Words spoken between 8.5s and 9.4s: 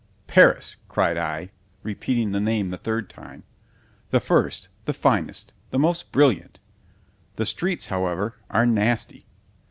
nasty.